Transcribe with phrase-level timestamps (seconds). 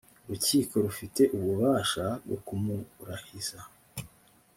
[0.27, 3.59] urukiko rufite ububasha bwokumurahiza.